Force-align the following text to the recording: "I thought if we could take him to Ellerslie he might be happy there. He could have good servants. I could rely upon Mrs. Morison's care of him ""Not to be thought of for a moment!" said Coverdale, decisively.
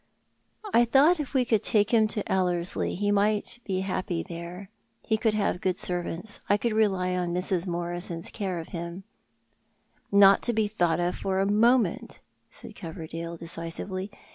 "I 0.73 0.83
thought 0.83 1.19
if 1.19 1.35
we 1.35 1.45
could 1.45 1.61
take 1.61 1.91
him 1.93 2.07
to 2.07 2.27
Ellerslie 2.27 2.95
he 2.95 3.11
might 3.11 3.59
be 3.65 3.81
happy 3.81 4.23
there. 4.23 4.71
He 5.03 5.15
could 5.15 5.35
have 5.35 5.61
good 5.61 5.77
servants. 5.77 6.39
I 6.49 6.57
could 6.57 6.73
rely 6.73 7.09
upon 7.09 7.35
Mrs. 7.35 7.67
Morison's 7.67 8.31
care 8.31 8.57
of 8.57 8.69
him 8.69 9.03
""Not 10.11 10.41
to 10.41 10.53
be 10.53 10.67
thought 10.67 10.99
of 10.99 11.17
for 11.19 11.39
a 11.39 11.45
moment!" 11.45 12.19
said 12.49 12.75
Coverdale, 12.75 13.37
decisively. 13.37 14.09